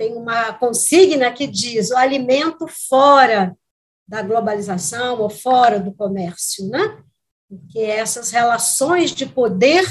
tem 0.00 0.16
uma 0.16 0.54
consigna 0.54 1.30
que 1.30 1.46
diz 1.46 1.90
o 1.90 1.96
alimento 1.98 2.66
fora 2.66 3.54
da 4.08 4.22
globalização 4.22 5.20
ou 5.20 5.28
fora 5.28 5.78
do 5.78 5.92
comércio, 5.92 6.66
né? 6.70 7.02
Porque 7.46 7.80
essas 7.80 8.30
relações 8.30 9.10
de 9.10 9.26
poder 9.26 9.84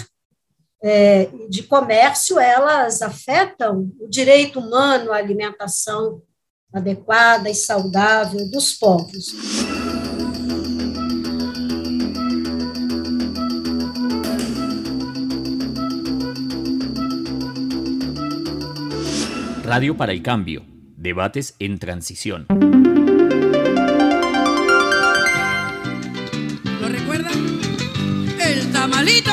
é, 0.81 1.25
de 1.47 1.61
comércio, 1.61 2.39
elas 2.39 3.03
afetam 3.03 3.91
o 3.99 4.09
direito 4.09 4.59
humano 4.59 5.11
à 5.11 5.17
alimentação 5.17 6.23
adequada 6.73 7.47
e 7.47 7.53
saudável 7.53 8.49
dos 8.49 8.73
povos. 8.73 9.31
Radio 19.69 19.95
para 19.95 20.13
el 20.13 20.23
Cambio. 20.23 20.65
Debates 20.97 21.55
en 21.59 21.77
transición. 21.77 22.47
¿Lo 26.81 26.89
recuerdan? 26.89 27.59
El 28.43 28.71
tamalito. 28.71 29.31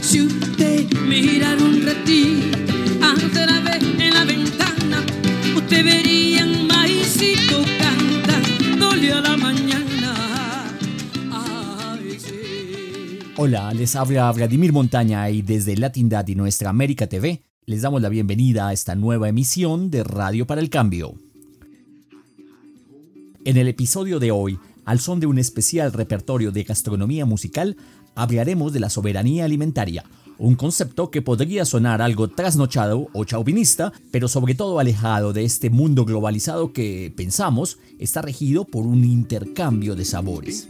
Si 0.00 0.22
usted 0.22 0.90
mirara 1.06 1.62
un 1.62 1.84
ratito 1.84 2.56
antes 3.02 3.34
de 3.34 3.60
ver 3.60 3.82
en 4.00 4.14
la 4.14 4.24
ventana, 4.24 5.04
usted 5.54 5.84
vería 5.84 6.35
Hola, 13.38 13.70
les 13.74 13.94
habla 13.96 14.32
Vladimir 14.32 14.72
Montaña 14.72 15.28
y 15.28 15.42
desde 15.42 15.76
Latindad 15.76 16.26
y 16.26 16.34
Nuestra 16.34 16.70
América 16.70 17.06
TV 17.06 17.42
les 17.66 17.82
damos 17.82 18.00
la 18.00 18.08
bienvenida 18.08 18.68
a 18.68 18.72
esta 18.72 18.94
nueva 18.94 19.28
emisión 19.28 19.90
de 19.90 20.04
Radio 20.04 20.46
para 20.46 20.62
el 20.62 20.70
Cambio. 20.70 21.16
En 23.44 23.58
el 23.58 23.68
episodio 23.68 24.18
de 24.20 24.30
hoy, 24.30 24.58
al 24.86 25.00
son 25.00 25.20
de 25.20 25.26
un 25.26 25.38
especial 25.38 25.92
repertorio 25.92 26.50
de 26.50 26.62
gastronomía 26.62 27.26
musical, 27.26 27.76
hablaremos 28.14 28.72
de 28.72 28.80
la 28.80 28.88
soberanía 28.88 29.44
alimentaria, 29.44 30.04
un 30.38 30.54
concepto 30.54 31.10
que 31.10 31.20
podría 31.20 31.66
sonar 31.66 32.00
algo 32.00 32.28
trasnochado 32.28 33.08
o 33.12 33.24
chauvinista, 33.24 33.92
pero 34.10 34.28
sobre 34.28 34.54
todo 34.54 34.78
alejado 34.78 35.34
de 35.34 35.44
este 35.44 35.68
mundo 35.68 36.06
globalizado 36.06 36.72
que, 36.72 37.12
pensamos, 37.14 37.78
está 37.98 38.22
regido 38.22 38.64
por 38.64 38.86
un 38.86 39.04
intercambio 39.04 39.94
de 39.94 40.04
sabores. 40.06 40.66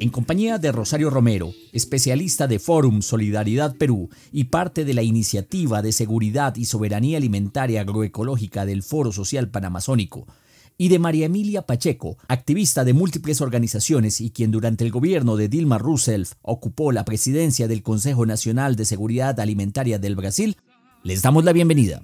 En 0.00 0.10
compañía 0.10 0.58
de 0.58 0.70
Rosario 0.70 1.10
Romero, 1.10 1.52
especialista 1.72 2.46
de 2.46 2.60
Fórum 2.60 3.02
Solidaridad 3.02 3.74
Perú 3.74 4.10
y 4.30 4.44
parte 4.44 4.84
de 4.84 4.94
la 4.94 5.02
iniciativa 5.02 5.82
de 5.82 5.90
seguridad 5.90 6.54
y 6.54 6.66
soberanía 6.66 7.18
alimentaria 7.18 7.80
agroecológica 7.80 8.64
del 8.64 8.84
Foro 8.84 9.10
Social 9.10 9.50
Panamazónico, 9.50 10.28
y 10.76 10.88
de 10.88 11.00
María 11.00 11.26
Emilia 11.26 11.62
Pacheco, 11.62 12.16
activista 12.28 12.84
de 12.84 12.92
múltiples 12.92 13.40
organizaciones 13.40 14.20
y 14.20 14.30
quien 14.30 14.52
durante 14.52 14.84
el 14.84 14.92
gobierno 14.92 15.34
de 15.34 15.48
Dilma 15.48 15.78
Rousseff 15.78 16.34
ocupó 16.42 16.92
la 16.92 17.04
presidencia 17.04 17.66
del 17.66 17.82
Consejo 17.82 18.24
Nacional 18.24 18.76
de 18.76 18.84
Seguridad 18.84 19.40
Alimentaria 19.40 19.98
del 19.98 20.14
Brasil, 20.14 20.58
les 21.02 21.22
damos 21.22 21.44
la 21.44 21.52
bienvenida. 21.52 22.02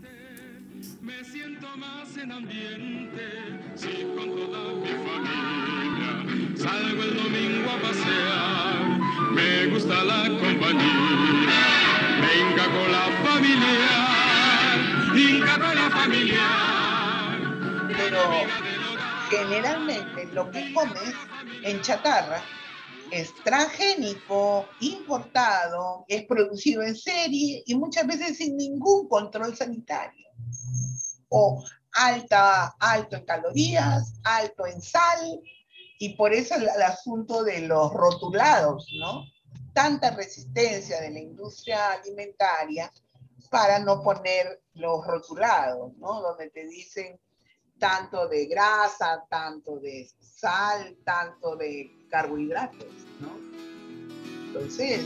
Gusta 9.84 10.04
la 10.04 10.22
compañía. 10.28 11.56
Venga 12.20 12.64
con 12.64 12.92
la 12.92 13.04
familia. 13.22 13.92
Venga 15.12 15.58
con 15.58 15.74
la 15.74 15.90
familia. 15.90 16.42
pero 17.96 18.20
generalmente 19.30 20.26
lo 20.32 20.50
que 20.50 20.72
comes 20.72 21.14
en 21.62 21.80
chatarra 21.82 22.42
es 23.10 23.34
transgénico, 23.44 24.66
importado, 24.80 26.04
es 26.08 26.24
producido 26.24 26.82
en 26.82 26.96
serie 26.96 27.62
y 27.66 27.74
muchas 27.74 28.06
veces 28.06 28.38
sin 28.38 28.56
ningún 28.56 29.08
control 29.08 29.54
sanitario. 29.56 30.28
O 31.28 31.62
alta, 31.92 32.74
alto 32.80 33.16
en 33.16 33.24
calorías, 33.24 34.14
alto 34.24 34.66
en 34.66 34.80
sal, 34.80 35.40
y 35.98 36.10
por 36.16 36.32
eso 36.32 36.54
el, 36.54 36.62
el 36.62 36.82
asunto 36.82 37.44
de 37.44 37.60
los 37.68 37.92
rotulados, 37.92 38.86
¿no? 38.98 39.24
Tanta 39.74 40.10
resistencia 40.12 41.00
de 41.00 41.10
la 41.10 41.18
industria 41.18 41.92
alimentaria 41.92 42.90
para 43.50 43.78
no 43.78 44.02
poner 44.02 44.62
los 44.74 45.06
rotulados, 45.06 45.92
¿no? 45.98 46.22
Donde 46.22 46.48
te 46.50 46.66
dicen 46.66 47.18
tanto 47.78 48.28
de 48.28 48.46
grasa, 48.46 49.24
tanto 49.28 49.78
de 49.78 50.08
sal, 50.20 50.96
tanto 51.04 51.56
de 51.56 51.90
carbohidratos, 52.08 52.86
¿no? 53.20 53.36
Entonces, 54.46 55.04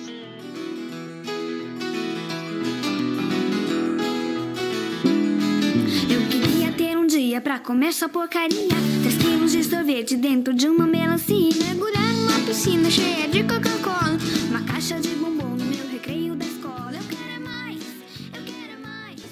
Eu 6.11 6.29
queria 6.29 7.39
um 7.41 7.63
comer 7.63 7.89
essa 7.89 8.09
porcaria. 8.09 8.69
10 9.03 9.17
quilos 9.17 9.53
de 9.53 9.65
sorvete 9.65 10.17
dentro 10.17 10.53
de 10.55 10.69
uma 10.69 10.87
melancia. 10.87 11.51
Mergulhar 11.65 12.08
numa 12.49 12.55
piscina 12.55 12.91
cheia 12.91 13.29
de 13.29 13.43
Coca-Cola. 13.45 14.17
Uma 14.49 14.65
caixa 14.65 14.99
de 14.99 15.15
bombom 15.17 15.49
no 15.49 15.65
meu 15.65 15.87
recreio 15.89 16.35
da 16.35 16.47
escola. 16.47 16.93
Eu 16.95 17.09
quero 17.09 17.45
mais, 17.45 17.83
eu 18.35 18.45
quero 18.45 18.81
mais. 18.83 19.23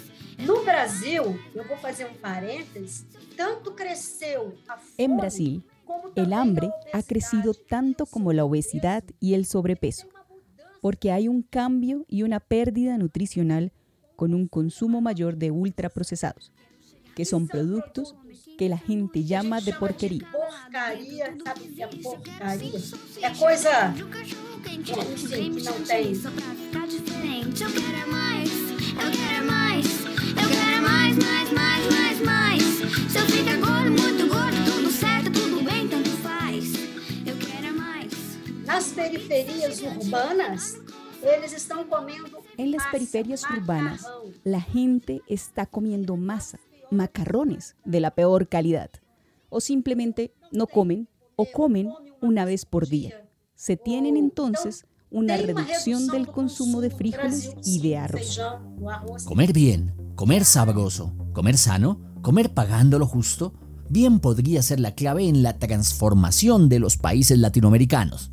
No 0.46 0.62
Brasil, 0.64 1.38
eu 1.54 1.64
vou 1.66 1.76
fazer 1.78 2.04
um 2.06 2.14
parênteses, 2.14 3.06
tanto 3.36 3.72
cresceu 3.72 4.54
a 4.68 4.76
fome, 4.76 4.94
En 4.98 5.16
Brasil, 5.16 5.62
como 5.86 6.12
el 6.14 6.32
hambre 6.32 6.66
ha 6.66 6.70
obesidade. 6.98 7.06
crecido 7.06 7.54
tanto 7.54 8.04
como 8.06 8.32
la 8.32 8.44
obesidad 8.44 9.02
y 9.18 9.34
el 9.34 9.46
sobrepeso, 9.46 10.06
porque 10.82 11.10
hay 11.10 11.28
un 11.28 11.42
cambio 11.42 12.04
y 12.08 12.22
una 12.22 12.38
pérdida 12.40 12.98
nutricional 12.98 13.72
con 14.14 14.34
un 14.34 14.46
consumo 14.46 15.00
mayor 15.00 15.36
de 15.36 15.50
ultraprocesados, 15.50 16.52
que 17.16 17.24
son 17.24 17.48
productos 17.48 18.14
que 18.58 18.68
la 18.68 18.78
gente 18.78 19.24
llama 19.24 19.60
de 19.62 19.72
porquería. 19.72 20.28
Porcaria, 20.30 21.34
sabe 21.44 21.60
o 21.62 21.74
que 21.74 21.82
é 21.82 21.86
porcaria? 21.88 22.80
É 23.22 23.30
coisa 23.30 23.88
De 23.96 24.04
cachorro 24.04 24.60
quente, 24.62 24.92
Bom, 24.92 25.16
sim, 25.16 25.28
creme 25.28 25.62
não 25.62 25.72
de 25.72 25.88
tem. 25.88 26.04
leite 26.04 26.18
só 26.20 26.30
pra 26.30 26.54
ficar 26.54 26.86
diferente. 26.86 27.62
Eu 27.62 27.70
quero 27.72 27.96
é 27.96 28.06
mais, 28.06 28.50
eu 28.50 29.10
quero 29.16 29.34
é 29.34 29.42
mais. 29.42 29.86
Eu 30.04 30.48
quero 30.54 30.76
é 30.76 30.80
mais, 30.80 31.16
mais, 31.16 31.52
mais, 31.52 31.82
mais, 31.94 32.20
mais. 32.20 32.62
Se 33.12 33.18
eu 33.18 33.26
ficar 33.26 33.56
gordo, 33.66 33.90
muito 34.02 34.26
gordo, 34.28 34.58
tudo 34.70 34.90
certo, 34.90 35.30
tudo 35.32 35.64
bem, 35.64 35.88
tanto 35.88 36.10
faz. 36.22 36.64
Eu 37.26 37.36
quero 37.38 37.66
é 37.66 37.72
mais. 37.72 38.12
nas 38.66 38.92
periferias 38.92 39.80
urbanas, 39.80 40.78
eles 41.22 41.52
estão 41.54 41.82
comendo 41.84 42.44
En 42.58 42.70
las 42.72 42.86
periferias 42.90 43.42
urbanas, 43.44 44.02
la 44.44 44.60
gente 44.60 45.22
está 45.28 45.64
comiendo 45.66 46.16
masa, 46.16 46.58
macarrones 46.90 47.76
de 47.84 48.00
la 48.00 48.12
peor 48.12 48.48
calidad, 48.48 48.90
o 49.48 49.60
simplemente 49.60 50.32
no 50.52 50.66
comen 50.66 51.08
o 51.36 51.46
comen 51.46 51.90
una 52.20 52.44
vez 52.44 52.64
por 52.64 52.88
día. 52.88 53.26
Se 53.54 53.76
tienen 53.76 54.16
entonces 54.16 54.86
una 55.10 55.36
reducción 55.36 56.08
del 56.08 56.26
consumo 56.26 56.80
de 56.80 56.90
frijoles 56.90 57.54
y 57.64 57.80
de 57.80 57.96
arroz. 57.96 58.40
Comer 59.24 59.52
bien, 59.52 59.94
comer 60.14 60.44
sabroso, 60.44 61.14
comer 61.32 61.56
sano, 61.56 62.00
comer 62.22 62.52
pagando 62.52 62.98
lo 62.98 63.06
justo, 63.06 63.54
bien 63.88 64.20
podría 64.20 64.62
ser 64.62 64.80
la 64.80 64.94
clave 64.94 65.28
en 65.28 65.42
la 65.42 65.58
transformación 65.58 66.68
de 66.68 66.80
los 66.80 66.96
países 66.96 67.38
latinoamericanos. 67.38 68.30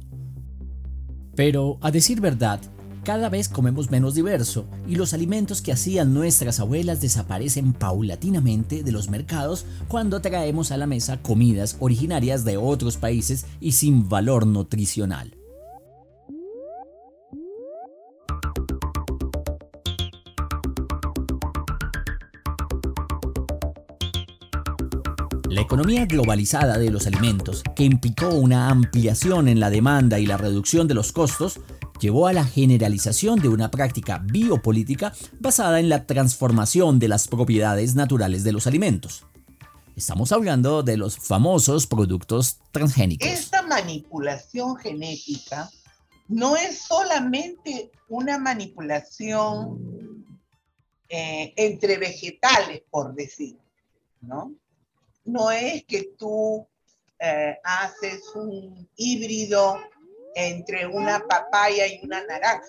Pero, 1.36 1.78
a 1.82 1.92
decir 1.92 2.22
verdad, 2.22 2.60
cada 3.04 3.30
vez 3.30 3.50
comemos 3.50 3.92
menos 3.92 4.16
diverso 4.16 4.66
y 4.88 4.96
los 4.96 5.14
alimentos 5.14 5.62
que 5.62 5.74
hacían 5.74 6.14
nuestras 6.14 6.60
abuelas 6.60 7.02
desaparecen 7.02 7.74
paulatinamente 7.74 8.84
de 8.84 8.92
los 8.92 9.10
mercados 9.10 9.66
cuando 9.88 10.22
traemos 10.22 10.72
a 10.72 10.78
la 10.78 10.88
mesa 10.88 11.22
comidas 11.22 11.76
originarias 11.80 12.46
de 12.46 12.58
otros 12.58 12.98
países 12.98 13.46
y 13.60 13.74
sin 13.74 14.08
valor 14.08 14.48
nutricional. 14.48 15.36
La 25.54 25.62
economía 25.62 26.08
globalizada 26.08 26.80
de 26.80 26.90
los 26.90 27.06
alimentos, 27.06 27.62
que 27.76 27.84
implicó 27.84 28.30
una 28.30 28.70
ampliación 28.70 29.48
en 29.48 29.60
la 29.60 29.70
demanda 29.70 30.18
y 30.18 30.26
la 30.26 30.36
reducción 30.36 30.88
de 30.88 30.96
los 30.96 31.12
costos, 31.12 31.60
llevó 32.00 32.28
a 32.28 32.34
la 32.34 32.46
generalización 32.46 33.40
de 33.40 33.50
una 33.50 33.72
práctica 33.72 34.20
biopolítica 34.24 35.14
basada 35.40 35.80
en 35.80 35.90
la 35.90 36.06
transformación 36.06 37.00
de 37.00 37.08
las 37.08 37.28
propiedades 37.28 37.96
naturales 37.96 38.44
de 38.44 38.52
los 38.52 38.68
alimentos. 38.68 39.26
Estamos 39.96 40.32
hablando 40.32 40.82
de 40.82 40.98
los 40.98 41.18
famosos 41.18 41.86
productos 41.86 42.58
transgénicos. 42.72 43.28
Esta 43.28 43.62
manipulación 43.62 44.76
genética 44.76 45.70
no 46.28 46.56
es 46.56 46.80
solamente 46.80 47.92
una 48.10 48.40
manipulación 48.40 50.26
eh, 51.10 51.54
entre 51.58 51.98
vegetales, 51.98 52.82
por 52.90 53.14
decir, 53.14 53.58
¿no? 54.22 54.52
No 55.26 55.52
es 55.52 55.86
que 55.86 56.10
tú 56.18 56.66
eh, 57.20 57.58
haces 57.64 58.24
un 58.36 58.90
híbrido 58.98 59.78
entre 60.36 60.88
una 60.88 61.20
papaya 61.28 61.88
y 61.88 62.00
una 62.04 62.24
naranja. 62.26 62.66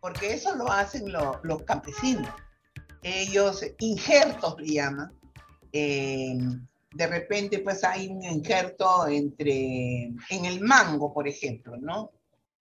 Porque 0.00 0.34
eso 0.34 0.54
lo 0.56 0.70
hacen 0.70 1.10
lo- 1.12 1.40
los 1.42 1.62
campesinos. 1.62 2.28
Ellos 3.02 3.64
injertos 3.78 4.56
le 4.60 4.74
llaman. 4.74 5.12
Eh, 5.72 6.36
de 6.92 7.06
repente 7.06 7.58
pues 7.58 7.82
hay 7.84 8.08
un 8.08 8.22
injerto 8.22 9.06
entre, 9.08 10.04
en 10.30 10.44
el 10.44 10.60
mango, 10.60 11.12
por 11.12 11.26
ejemplo, 11.26 11.76
¿no? 11.76 12.12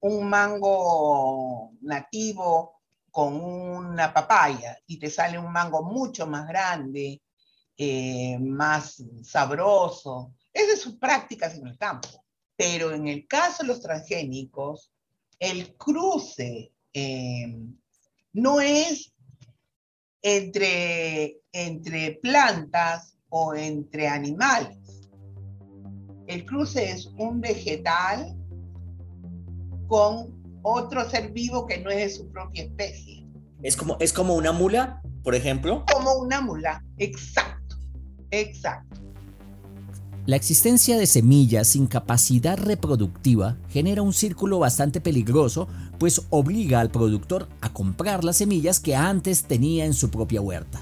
Un 0.03 0.27
mango 0.27 1.71
nativo 1.81 2.81
con 3.09 3.35
una 3.35 4.13
papaya 4.13 4.77
y 4.87 4.97
te 4.97 5.09
sale 5.09 5.37
un 5.37 5.51
mango 5.51 5.83
mucho 5.83 6.27
más 6.27 6.47
grande, 6.47 7.21
eh, 7.77 8.37
más 8.39 9.03
sabroso. 9.23 10.33
Esas 10.51 10.81
son 10.81 10.99
prácticas 10.99 11.55
en 11.55 11.67
el 11.67 11.77
campo. 11.77 12.09
Pero 12.55 12.91
en 12.91 13.07
el 13.07 13.27
caso 13.27 13.63
de 13.63 13.67
los 13.67 13.81
transgénicos, 13.81 14.91
el 15.39 15.75
cruce 15.75 16.73
eh, 16.93 17.55
no 18.33 18.59
es 18.59 19.13
entre, 20.21 21.41
entre 21.51 22.19
plantas 22.21 23.17
o 23.29 23.53
entre 23.55 24.07
animales. 24.07 25.09
El 26.27 26.45
cruce 26.45 26.91
es 26.91 27.05
un 27.17 27.41
vegetal 27.41 28.42
con 29.87 30.43
otro 30.63 31.09
ser 31.09 31.31
vivo 31.31 31.65
que 31.67 31.79
no 31.79 31.89
es 31.89 31.97
de 31.97 32.09
su 32.09 32.29
propia 32.29 32.63
especie, 32.63 33.27
Es 33.61 33.75
como, 33.75 33.97
es 33.99 34.13
como 34.13 34.35
una 34.35 34.51
mula, 34.51 35.01
por 35.23 35.35
ejemplo. 35.35 35.85
como 35.91 36.13
una 36.15 36.41
mula. 36.41 36.83
Exacto, 36.97 37.77
exacto. 38.31 39.01
La 40.25 40.37
existencia 40.37 40.97
de 40.97 41.05
semillas 41.05 41.67
sin 41.67 41.85
capacidad 41.85 42.57
reproductiva 42.57 43.57
genera 43.69 44.01
un 44.01 44.13
círculo 44.13 44.57
bastante 44.57 45.01
peligroso, 45.01 45.67
pues 45.99 46.21
obliga 46.29 46.79
al 46.79 46.91
productor 46.91 47.49
a 47.59 47.73
comprar 47.73 48.23
las 48.23 48.37
semillas 48.37 48.79
que 48.79 48.95
antes 48.95 49.43
tenía 49.43 49.85
en 49.85 49.93
su 49.93 50.09
propia 50.09 50.39
huerta. 50.39 50.81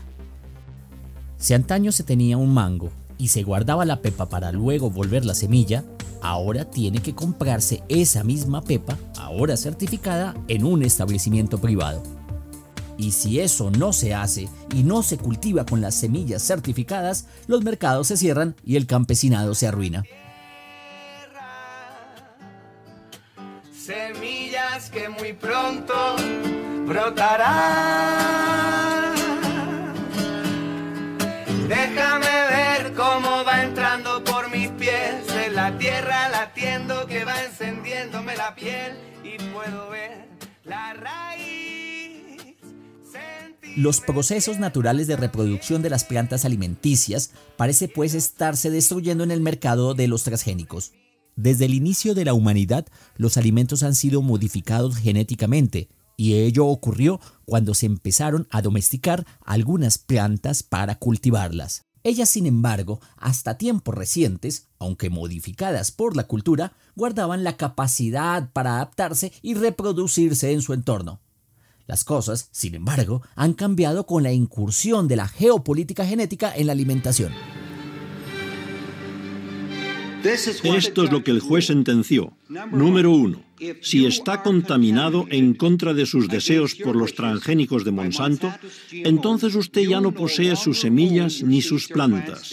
Si 1.38 1.56
antaño 1.56 1.92
se 1.92 2.04
tenía 2.04 2.38
un 2.38 2.54
mango 2.54 2.92
y 3.18 3.30
se 3.30 3.42
guardaba 3.42 3.84
la 3.84 4.04
pepa 4.04 4.30
para 4.30 4.52
luego 4.52 4.92
volver 4.92 5.26
la 5.26 5.34
semilla, 5.34 5.84
ahora 6.22 6.66
tiene 6.66 7.00
que 7.02 7.16
comprarse 7.16 7.84
esa 7.90 8.24
misma 8.24 8.62
pepa, 8.62 8.98
ahora 9.18 9.58
certificada, 9.58 10.36
en 10.48 10.66
un 10.66 10.84
establecimiento 10.84 11.60
privado. 11.60 12.04
Y 12.98 13.12
si 13.14 13.40
eso 13.40 13.72
no 13.72 13.94
se 13.94 14.14
hace 14.14 14.48
y 14.74 14.84
no 14.84 15.02
se 15.02 15.18
cultiva 15.18 15.66
con 15.66 15.82
las 15.82 15.96
semillas 15.96 16.44
certificadas, 16.46 17.26
los 17.48 17.64
mercados 17.64 18.08
se 18.08 18.18
cierran 18.18 18.56
y 18.64 18.76
el 18.76 18.86
campesinado 18.86 19.56
se 19.56 19.68
arruina. 19.68 20.04
Semillas 23.74 24.92
que 24.92 25.10
muy 25.10 25.34
pronto 25.34 25.94
brotarán. 26.86 28.22
Déjame 31.68 32.31
Los 43.78 44.00
procesos 44.00 44.60
naturales 44.60 45.08
de 45.08 45.16
reproducción 45.16 45.82
de 45.82 45.90
las 45.90 46.04
plantas 46.04 46.46
alimenticias 46.46 47.32
parece 47.58 47.88
pues 47.88 48.14
estarse 48.14 48.70
destruyendo 48.70 49.24
en 49.24 49.32
el 49.32 49.42
mercado 49.42 49.96
de 49.96 50.08
los 50.08 50.24
transgénicos. 50.24 50.92
Desde 51.36 51.66
el 51.66 51.74
inicio 51.74 52.14
de 52.14 52.26
la 52.26 52.36
humanidad, 52.36 52.86
los 53.16 53.38
alimentos 53.38 53.82
han 53.82 53.96
sido 53.96 54.22
modificados 54.22 54.98
genéticamente, 54.98 55.90
y 56.16 56.36
ello 56.36 56.68
ocurrió 56.68 57.20
cuando 57.46 57.74
se 57.74 57.88
empezaron 57.88 58.48
a 58.52 58.62
domesticar 58.62 59.26
algunas 59.44 59.98
plantas 59.98 60.62
para 60.62 61.00
cultivarlas. 61.00 61.86
Ellas, 62.04 62.30
sin 62.30 62.48
embargo, 62.48 63.00
hasta 63.18 63.58
tiempos 63.58 63.94
recientes, 63.94 64.68
aunque 64.80 65.10
modificadas 65.10 65.92
por 65.92 66.16
la 66.16 66.26
cultura, 66.26 66.74
guardaban 66.96 67.44
la 67.44 67.58
capacidad 67.58 68.52
para 68.52 68.76
adaptarse 68.76 69.32
y 69.42 69.54
reproducirse 69.54 70.52
en 70.52 70.62
su 70.62 70.74
entorno. 70.74 71.20
Las 71.86 72.04
cosas, 72.04 72.50
sin 72.52 72.74
embargo, 72.76 73.22
han 73.36 73.54
cambiado 73.54 74.06
con 74.06 74.24
la 74.24 74.32
incursión 74.32 75.08
de 75.08 75.18
la 75.18 75.28
geopolítica 75.28 76.06
genética 76.06 76.56
en 76.56 76.68
la 76.68 76.74
alimentación. 76.74 77.34
Esto 80.24 81.04
es 81.04 81.12
lo 81.12 81.24
que 81.24 81.32
el 81.32 81.40
juez 81.40 81.66
sentenció. 81.68 82.34
Número 82.72 83.12
uno. 83.12 83.44
Si 83.82 84.06
está 84.06 84.42
contaminado 84.42 85.26
en 85.30 85.54
contra 85.54 85.94
de 85.94 86.06
sus 86.06 86.28
deseos 86.28 86.76
por 86.76 86.96
los 86.96 87.14
transgénicos 87.14 87.84
de 87.84 87.92
Monsanto, 87.92 88.54
entonces 88.92 89.56
usted 89.56 89.88
ya 89.88 90.02
no 90.02 90.12
posee 90.12 90.56
sus 90.56 90.80
semillas 90.80 91.44
ni 91.44 91.62
sus 91.62 91.88
plantas. 91.88 92.52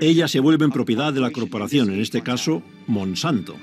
Ellas 0.00 0.30
se 0.30 0.40
vuelven 0.40 0.70
propiedad 0.70 1.12
de 1.12 1.20
la 1.20 1.30
corporación, 1.30 1.90
en 1.90 2.00
este 2.00 2.22
caso, 2.22 2.62
Monsanto. 2.86 3.56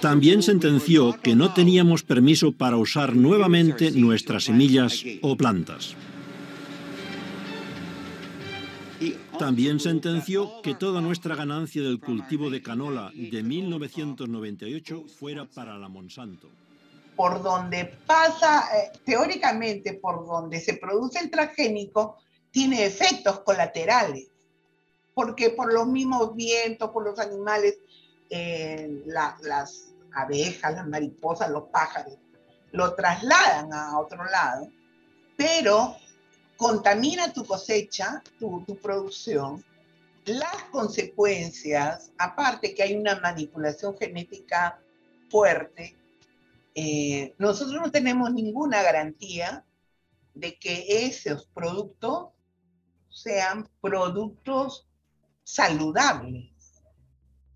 También 0.00 0.42
sentenció 0.42 1.18
que 1.22 1.34
no 1.34 1.54
teníamos 1.54 2.02
permiso 2.02 2.52
para 2.52 2.76
usar 2.76 3.16
nuevamente 3.16 3.90
nuestras 3.90 4.44
semillas 4.44 5.02
o 5.22 5.36
plantas. 5.36 5.96
También 9.38 9.80
sentenció 9.80 10.62
que 10.62 10.74
toda 10.74 11.00
nuestra 11.00 11.34
ganancia 11.34 11.82
del 11.82 12.00
cultivo 12.00 12.48
de 12.50 12.62
canola 12.62 13.10
de 13.14 13.42
1998 13.42 15.04
fuera 15.18 15.44
para 15.44 15.76
la 15.78 15.88
Monsanto. 15.88 16.48
Por 17.14 17.42
donde 17.42 17.84
pasa, 18.06 18.64
eh, 18.76 18.92
teóricamente, 19.04 19.94
por 19.94 20.26
donde 20.26 20.60
se 20.60 20.74
produce 20.74 21.18
el 21.18 21.30
transgénico, 21.30 22.16
tiene 22.50 22.84
efectos 22.86 23.40
colaterales, 23.40 24.28
porque 25.14 25.50
por 25.50 25.72
los 25.72 25.86
mismos 25.86 26.34
vientos, 26.34 26.90
por 26.90 27.04
los 27.04 27.18
animales, 27.18 27.78
eh, 28.30 29.02
la- 29.06 29.36
las 29.42 29.92
abejas, 30.14 30.74
las 30.74 30.86
mariposas, 30.86 31.50
los 31.50 31.64
pájaros, 31.64 32.14
lo 32.72 32.94
trasladan 32.94 33.72
a 33.72 33.98
otro 33.98 34.24
lado, 34.24 34.68
pero 35.36 35.96
contamina 36.56 37.32
tu 37.32 37.44
cosecha, 37.44 38.22
tu, 38.38 38.64
producción. 38.82 39.64
Las 40.24 40.64
consecuencias, 40.72 42.10
aparte 42.18 42.74
que 42.74 42.82
hay 42.82 42.96
una 42.96 43.20
manipulación 43.20 43.96
genética 43.96 44.80
fuerte, 45.30 45.96
eh, 46.74 47.34
nosotros 47.38 47.80
no 47.80 47.90
tenemos 47.90 48.32
ninguna 48.32 48.82
garantía 48.82 49.64
de 50.34 50.58
que 50.58 51.06
esos 51.06 51.46
productos 51.54 52.30
sean 53.08 53.68
productos 53.80 54.86
saludables. 55.44 56.82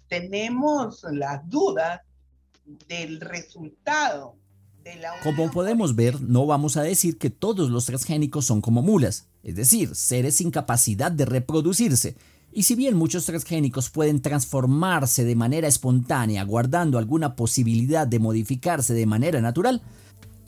Tenemos 0.09 1.04
las 1.11 1.47
dudas 1.49 2.00
del 2.64 3.21
resultado 3.21 4.39
Como 5.23 5.51
podemos 5.51 5.95
ver, 5.95 6.21
no 6.21 6.47
vamos 6.47 6.77
a 6.77 6.83
decir 6.83 7.19
que 7.19 7.31
todos 7.31 7.71
los 7.71 7.87
transgénicos 7.87 8.47
son 8.47 8.61
como 8.61 8.83
mulas, 8.83 9.27
es 9.43 9.57
decir, 9.57 9.95
seres 9.95 10.37
sin 10.37 10.51
capacidad 10.51 11.13
de 11.13 11.25
reproducirse. 11.25 12.17
Y 12.53 12.65
si 12.65 12.75
bien 12.75 12.97
muchos 12.97 13.27
transgénicos 13.27 13.91
pueden 13.91 14.21
transformarse 14.21 15.25
de 15.25 15.37
manera 15.37 15.69
espontánea 15.69 16.45
guardando 16.45 16.99
alguna 16.99 17.37
posibilidad 17.37 18.07
de 18.07 18.19
modificarse 18.19 18.93
de 18.95 19.07
manera 19.07 19.41
natural, 19.41 19.83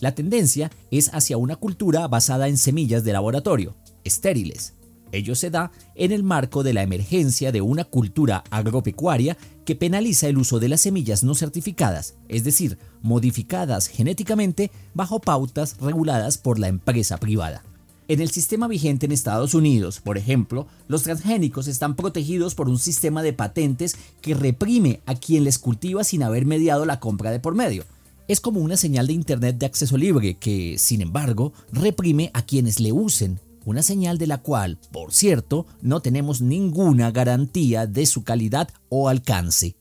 la 0.00 0.14
tendencia 0.14 0.70
es 0.90 1.14
hacia 1.14 1.36
una 1.36 1.56
cultura 1.56 2.08
basada 2.08 2.48
en 2.48 2.58
semillas 2.58 3.04
de 3.04 3.12
laboratorio, 3.12 3.76
estériles. 4.02 4.74
Ello 5.12 5.34
se 5.34 5.50
da 5.50 5.70
en 5.94 6.10
el 6.10 6.22
marco 6.22 6.62
de 6.62 6.72
la 6.72 6.82
emergencia 6.82 7.52
de 7.52 7.60
una 7.60 7.84
cultura 7.84 8.42
agropecuaria 8.50 9.36
que 9.64 9.76
penaliza 9.76 10.26
el 10.26 10.38
uso 10.38 10.58
de 10.58 10.68
las 10.68 10.80
semillas 10.80 11.22
no 11.22 11.34
certificadas, 11.34 12.14
es 12.28 12.44
decir, 12.44 12.78
modificadas 13.02 13.86
genéticamente 13.86 14.70
bajo 14.94 15.20
pautas 15.20 15.76
reguladas 15.78 16.38
por 16.38 16.58
la 16.58 16.68
empresa 16.68 17.18
privada. 17.18 17.62
En 18.08 18.20
el 18.20 18.30
sistema 18.30 18.66
vigente 18.66 19.06
en 19.06 19.12
Estados 19.12 19.54
Unidos, 19.54 20.00
por 20.00 20.18
ejemplo, 20.18 20.66
los 20.88 21.04
transgénicos 21.04 21.68
están 21.68 21.94
protegidos 21.94 22.54
por 22.54 22.68
un 22.68 22.78
sistema 22.78 23.22
de 23.22 23.32
patentes 23.32 23.96
que 24.20 24.34
reprime 24.34 25.00
a 25.06 25.14
quien 25.14 25.44
les 25.44 25.58
cultiva 25.58 26.02
sin 26.04 26.22
haber 26.22 26.44
mediado 26.44 26.84
la 26.84 27.00
compra 27.00 27.30
de 27.30 27.38
por 27.38 27.54
medio. 27.54 27.84
Es 28.28 28.40
como 28.40 28.60
una 28.60 28.76
señal 28.76 29.06
de 29.06 29.12
Internet 29.12 29.56
de 29.58 29.66
acceso 29.66 29.96
libre 29.96 30.34
que, 30.34 30.76
sin 30.78 31.00
embargo, 31.00 31.52
reprime 31.72 32.30
a 32.34 32.42
quienes 32.42 32.80
le 32.80 32.92
usen, 32.92 33.40
una 33.64 33.82
señal 33.82 34.18
de 34.18 34.26
la 34.26 34.38
cual, 34.38 34.78
por 34.90 35.12
cierto, 35.12 35.66
no 35.80 36.00
tenemos 36.00 36.40
ninguna 36.40 37.10
garantía 37.10 37.86
de 37.86 38.06
su 38.06 38.24
calidad 38.24 38.68
o 38.88 39.08
alcance. 39.08 39.76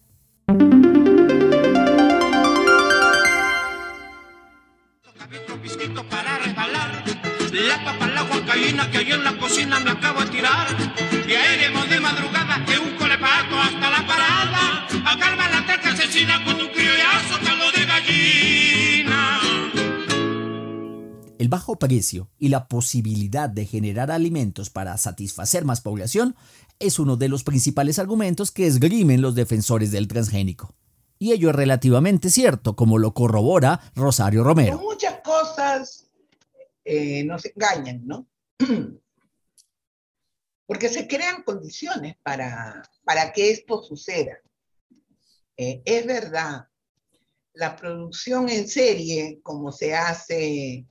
Precio 21.81 22.29
y 22.37 22.49
la 22.49 22.67
posibilidad 22.67 23.49
de 23.49 23.65
generar 23.65 24.11
alimentos 24.11 24.69
para 24.69 24.95
satisfacer 24.97 25.65
más 25.65 25.81
población 25.81 26.35
es 26.79 26.99
uno 26.99 27.17
de 27.17 27.27
los 27.27 27.43
principales 27.43 27.97
argumentos 27.97 28.51
que 28.51 28.67
esgrimen 28.67 29.21
los 29.21 29.35
defensores 29.35 29.91
del 29.91 30.07
transgénico. 30.07 30.75
Y 31.17 31.33
ello 31.33 31.49
es 31.49 31.55
relativamente 31.55 32.29
cierto, 32.29 32.75
como 32.75 32.99
lo 32.99 33.13
corrobora 33.13 33.81
Rosario 33.95 34.43
Romero. 34.43 34.79
Muchas 34.79 35.21
cosas 35.21 36.07
eh, 36.85 37.23
nos 37.23 37.45
engañan, 37.45 38.05
¿no? 38.05 38.27
Porque 40.67 40.87
se 40.87 41.07
crean 41.07 41.43
condiciones 41.43 42.15
para, 42.23 42.83
para 43.03 43.33
que 43.33 43.51
esto 43.51 43.83
suceda. 43.83 44.37
Eh, 45.57 45.81
es 45.83 46.05
verdad, 46.05 46.67
la 47.53 47.75
producción 47.75 48.49
en 48.49 48.67
serie, 48.67 49.39
como 49.43 49.71
se 49.71 49.95
hace 49.95 50.85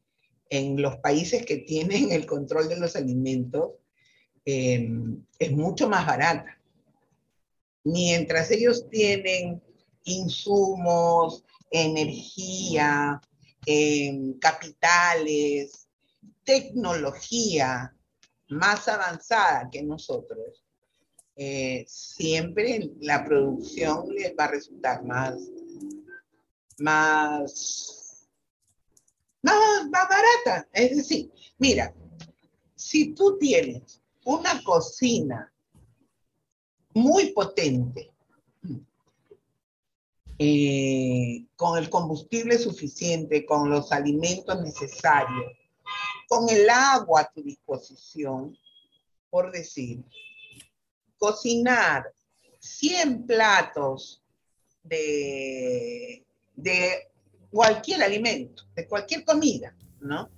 en 0.51 0.83
los 0.83 0.97
países 0.97 1.47
que 1.47 1.59
tienen 1.59 2.11
el 2.11 2.27
control 2.27 2.69
de 2.69 2.79
los 2.79 2.97
alimentos, 2.97 3.71
eh, 4.45 4.91
es 5.39 5.53
mucho 5.53 5.89
más 5.89 6.07
barata. 6.07 6.59
Mientras 7.85 8.51
ellos 8.51 8.89
tienen 8.91 9.63
insumos, 10.05 11.45
energía, 11.71 13.21
em, 13.65 14.39
capitales, 14.39 15.89
tecnología 16.45 17.95
más 18.49 18.89
avanzada 18.89 19.69
que 19.71 19.83
nosotros, 19.83 20.65
eh, 21.37 21.85
siempre 21.87 22.91
la 23.01 23.25
producción 23.25 24.09
les 24.15 24.35
va 24.37 24.45
a 24.45 24.51
resultar 24.51 25.05
más, 25.05 25.39
más, 26.79 28.00
más, 29.43 29.89
más 29.91 30.09
barata. 30.09 30.69
Es 30.73 30.97
decir, 30.97 31.31
mira, 31.59 31.95
si 32.75 33.15
tú 33.15 33.39
tienes 33.39 34.01
una 34.25 34.63
cocina 34.63 35.53
muy 36.95 37.33
potente, 37.33 38.11
eh, 40.43 41.45
con 41.55 41.77
el 41.77 41.91
combustible 41.91 42.57
suficiente, 42.57 43.45
con 43.45 43.69
los 43.69 43.93
alimentos 43.93 44.59
necesarios, 44.63 45.53
con 46.29 46.49
el 46.49 46.69
agua 46.71 47.21
a 47.21 47.31
tu 47.31 47.43
disposición, 47.43 48.57
por 49.29 49.53
decir, 49.53 50.03
cocinar 51.19 52.11
100 52.59 53.27
platos 53.27 54.23
de, 54.83 56.25
de 56.57 57.10
cualquier 57.51 58.03
alimento, 58.03 58.65
de 58.75 58.87
cualquier 58.87 59.25
comida, 59.25 59.75
¿no? 60.01 60.29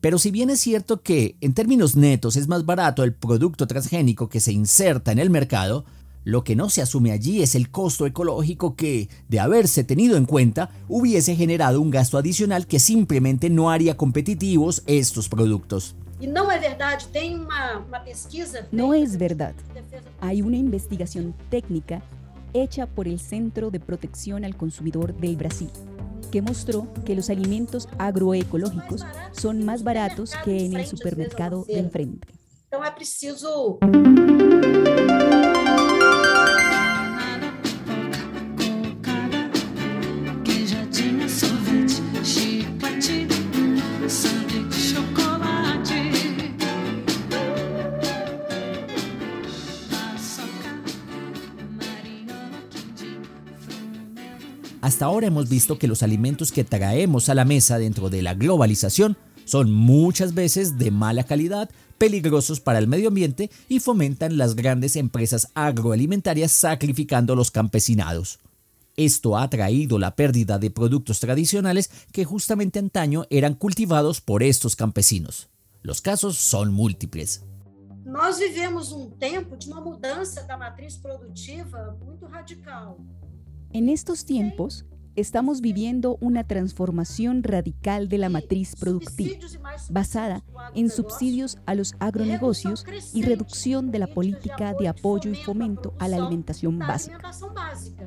Pero 0.00 0.18
si 0.18 0.30
bien 0.30 0.50
es 0.50 0.60
cierto 0.60 1.02
que, 1.02 1.36
en 1.40 1.54
términos 1.54 1.96
netos, 1.96 2.36
es 2.36 2.46
más 2.46 2.64
barato 2.64 3.02
el 3.02 3.14
producto 3.14 3.66
transgénico 3.66 4.28
que 4.28 4.40
se 4.40 4.52
inserta 4.52 5.10
en 5.10 5.18
el 5.18 5.28
mercado, 5.28 5.84
lo 6.24 6.44
que 6.44 6.54
no 6.54 6.68
se 6.70 6.82
asume 6.82 7.10
allí 7.10 7.42
es 7.42 7.54
el 7.54 7.70
costo 7.70 8.06
ecológico 8.06 8.76
que, 8.76 9.08
de 9.28 9.40
haberse 9.40 9.82
tenido 9.82 10.16
en 10.16 10.24
cuenta, 10.24 10.70
hubiese 10.86 11.34
generado 11.34 11.80
un 11.80 11.90
gasto 11.90 12.18
adicional 12.18 12.66
que 12.66 12.78
simplemente 12.78 13.50
no 13.50 13.70
haría 13.70 13.96
competitivos 13.96 14.82
estos 14.86 15.28
productos. 15.28 15.96
No 18.72 18.94
es 18.94 19.18
verdad. 19.18 19.54
Hay 20.20 20.42
una 20.42 20.56
investigación 20.56 21.34
técnica 21.50 22.02
hecha 22.62 22.86
por 22.86 23.08
el 23.08 23.18
Centro 23.18 23.70
de 23.70 23.80
Protección 23.80 24.44
al 24.44 24.56
Consumidor 24.56 25.14
del 25.14 25.36
Brasil 25.36 25.70
que 26.30 26.42
mostró 26.42 26.86
que 27.04 27.14
los 27.14 27.30
alimentos 27.30 27.88
agroecológicos 27.98 29.04
son 29.32 29.64
más 29.64 29.82
baratos 29.82 30.34
que 30.44 30.64
en 30.64 30.76
el 30.76 30.86
supermercado 30.86 31.64
de 31.64 31.78
enfrente. 31.78 32.28
Hasta 54.80 55.06
ahora 55.06 55.26
hemos 55.26 55.48
visto 55.48 55.76
que 55.78 55.88
los 55.88 56.02
alimentos 56.04 56.52
que 56.52 56.62
traemos 56.62 57.28
a 57.28 57.34
la 57.34 57.44
mesa 57.44 57.78
dentro 57.78 58.10
de 58.10 58.22
la 58.22 58.34
globalización 58.34 59.16
son 59.44 59.72
muchas 59.72 60.34
veces 60.34 60.78
de 60.78 60.90
mala 60.90 61.24
calidad, 61.24 61.68
peligrosos 61.96 62.60
para 62.60 62.78
el 62.78 62.86
medio 62.86 63.08
ambiente 63.08 63.50
y 63.68 63.80
fomentan 63.80 64.38
las 64.38 64.54
grandes 64.54 64.94
empresas 64.94 65.48
agroalimentarias 65.54 66.52
sacrificando 66.52 67.34
los 67.34 67.50
campesinados. 67.50 68.38
Esto 68.96 69.36
ha 69.36 69.48
traído 69.50 69.98
la 69.98 70.14
pérdida 70.14 70.58
de 70.58 70.70
productos 70.70 71.18
tradicionales 71.18 71.90
que 72.12 72.24
justamente 72.24 72.78
antaño 72.78 73.24
eran 73.30 73.54
cultivados 73.54 74.20
por 74.20 74.42
estos 74.42 74.76
campesinos. 74.76 75.48
Los 75.82 76.00
casos 76.00 76.36
son 76.36 76.72
múltiples. 76.72 77.42
Nós 78.04 78.38
vivemos 78.38 78.90
um 78.92 79.10
tempo 79.10 79.56
de 79.56 79.68
uma 79.70 79.80
mudança 79.80 80.42
da 80.42 80.56
matriz 80.56 80.96
produtiva 80.96 81.96
muito 82.04 82.26
radical. 82.26 82.98
En 83.72 83.90
estos 83.90 84.24
tiempos, 84.24 84.86
estamos 85.14 85.60
viviendo 85.60 86.16
una 86.20 86.44
transformación 86.44 87.42
radical 87.42 88.08
de 88.08 88.16
la 88.16 88.30
matriz 88.30 88.74
productiva, 88.76 89.36
basada 89.90 90.42
en 90.74 90.88
subsidios 90.88 91.58
a 91.66 91.74
los 91.74 91.94
agronegocios 91.98 92.86
y 93.12 93.22
reducción 93.22 93.90
de 93.90 93.98
la 93.98 94.06
política 94.06 94.74
de 94.78 94.88
apoyo 94.88 95.30
y 95.30 95.34
fomento 95.34 95.94
a 95.98 96.08
la 96.08 96.16
alimentación 96.16 96.78
básica. 96.78 97.30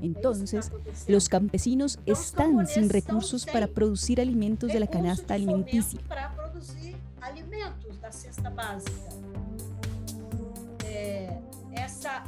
Entonces, 0.02 0.72
los 1.08 1.30
campesinos 1.30 2.00
están 2.08 2.66
sin 2.66 2.90
recursos 2.90 3.46
para 3.46 3.68
producir 3.68 4.20
alimentos 4.20 4.72
de 4.74 4.80
la 4.80 4.88
canasta 4.88 5.36
alimenticia. 5.36 6.00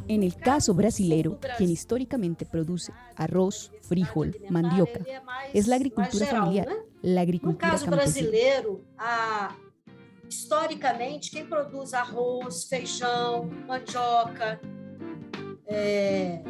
En 0.08 0.24
el 0.24 0.36
caso 0.36 0.74
brasilero, 0.74 1.40
quien 1.58 1.70
históricamente 1.70 2.46
produce 2.46 2.92
arroz, 3.16 3.72
frijol, 3.82 4.36
mandioca, 4.50 5.00
é 5.00 5.22
es 5.54 5.68
la 5.68 5.76
agricultura 5.76 6.26
familiar, 6.26 6.68
né? 6.68 6.76
la 7.04 7.16
No 7.16 7.22
agricultura 7.22 7.72
caso 7.72 7.86
campesina. 7.86 8.30
brasileiro, 8.30 8.82
a, 8.98 9.56
historicamente, 10.30 11.30
quem 11.32 11.46
produz 11.46 11.94
arroz, 11.94 12.66
feijão, 12.66 13.50
mandioca, 13.68 14.60
é, 15.68 16.42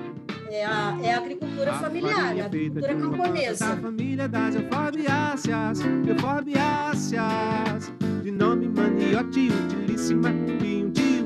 é 0.50 0.66
a, 0.66 0.98
é 1.04 1.14
a 1.14 1.18
agricultura 1.18 1.74
familiar, 1.74 2.40
a 2.40 2.46
agricultura 2.46 2.96
camponesa. 2.96 3.68
Da 3.68 3.78
família 3.78 4.28
das 4.28 4.56
euforbiáceas, 4.56 5.80
euforbiáceas, 6.08 7.92
de 8.24 8.32
nome 8.32 8.68
maniote 8.68 9.50
utilíssima, 9.50 10.30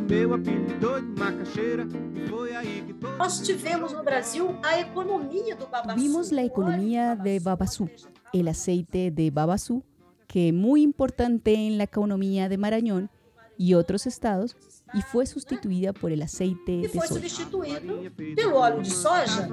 meu 0.07 0.33
apelidou 0.33 1.01
de 1.01 1.19
macaxeira, 1.19 1.87
e 2.15 2.27
foi 2.27 2.55
aí 2.55 2.83
que 2.85 2.93
todo 2.93 3.17
Nós 3.17 3.41
tivemos 3.41 3.91
no 3.93 4.03
Brasil 4.03 4.57
a 4.63 4.79
economia 4.79 5.55
do 5.55 5.67
babaçu. 5.67 5.99
Vimos 5.99 6.31
la 6.31 6.43
economía 6.43 7.15
de 7.15 7.39
Babasú, 7.39 7.89
el 8.33 8.47
aceite 8.47 9.11
de 9.11 9.29
Babasú, 9.31 9.83
que 10.27 10.51
muy 10.53 10.81
importante 10.81 11.53
en 11.53 11.77
la 11.77 11.83
economía 11.83 12.49
de 12.49 12.57
Marañón 12.57 13.09
y 13.57 13.73
otros 13.73 14.05
estados, 14.07 14.55
y 14.93 15.01
fue 15.01 15.25
sustituida 15.25 15.91
por 15.91 16.11
el 16.11 16.21
aceite 16.21 16.79
E 16.79 16.81
de 16.83 16.89
foi 16.89 17.07
soja. 17.07 17.19
substituído 17.19 18.01
pelo 18.35 18.59
óleo 18.59 18.79
de 18.79 18.89
soja. 18.89 19.47